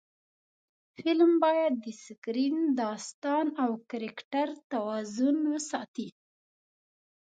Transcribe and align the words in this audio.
فلم 0.97 1.31
باید 1.43 1.73
د 1.85 1.87
سکرېن، 2.05 2.57
داستان 2.81 3.45
او 3.63 3.71
کرکټر 3.89 4.47
توازن 4.71 5.37
وساتي 5.53 6.07